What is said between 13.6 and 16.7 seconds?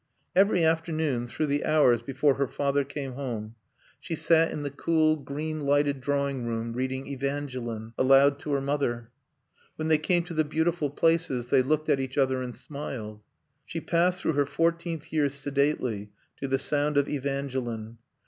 She passed through her fourteenth year sedately, to the